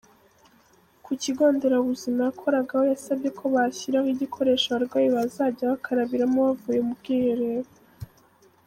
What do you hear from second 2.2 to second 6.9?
yakoragaho yasabye ko bashyiraho igikoresho abarwayi bazajya bakarabiramo bavuye